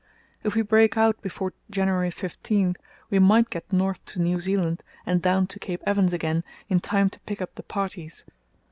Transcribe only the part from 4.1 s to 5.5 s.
New Zealand and down